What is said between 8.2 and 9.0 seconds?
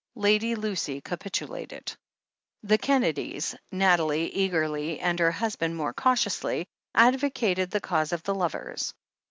the lovers.